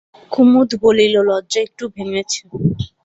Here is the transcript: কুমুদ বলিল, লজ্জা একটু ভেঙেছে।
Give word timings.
কুমুদ 0.31 0.69
বলিল, 0.83 1.13
লজ্জা 1.29 1.59
একটু 1.67 1.83
ভেঙেছে। 1.95 2.41